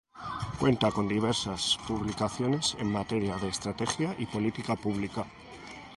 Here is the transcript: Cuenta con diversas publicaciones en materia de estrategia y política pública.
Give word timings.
Cuenta 0.59 0.89
con 0.89 1.07
diversas 1.07 1.77
publicaciones 1.87 2.75
en 2.79 2.91
materia 2.91 3.35
de 3.35 3.49
estrategia 3.49 4.15
y 4.17 4.25
política 4.25 4.75
pública. 4.75 5.27